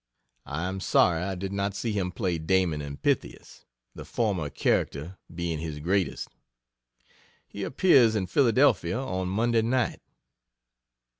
[0.47, 5.19] I am sorry I did not see him play "Damon and Pythias" the former character
[5.31, 6.29] being his greatest.
[7.47, 10.01] He appears in Philadelphia on Monday night.